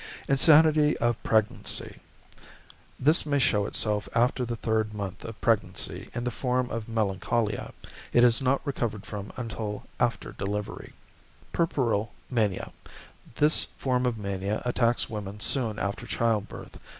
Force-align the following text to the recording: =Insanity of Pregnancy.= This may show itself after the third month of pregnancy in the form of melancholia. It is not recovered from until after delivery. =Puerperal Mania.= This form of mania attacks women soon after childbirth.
=Insanity 0.27 0.97
of 0.97 1.21
Pregnancy.= 1.21 1.99
This 2.99 3.23
may 3.23 3.37
show 3.37 3.67
itself 3.67 4.09
after 4.15 4.43
the 4.45 4.55
third 4.55 4.95
month 4.95 5.23
of 5.23 5.39
pregnancy 5.41 6.09
in 6.15 6.23
the 6.23 6.31
form 6.31 6.71
of 6.71 6.89
melancholia. 6.89 7.71
It 8.11 8.23
is 8.23 8.41
not 8.41 8.65
recovered 8.65 9.05
from 9.05 9.31
until 9.37 9.83
after 9.99 10.31
delivery. 10.31 10.93
=Puerperal 11.53 12.13
Mania.= 12.31 12.71
This 13.35 13.65
form 13.77 14.07
of 14.07 14.17
mania 14.17 14.63
attacks 14.65 15.07
women 15.07 15.39
soon 15.39 15.77
after 15.77 16.07
childbirth. 16.07 16.79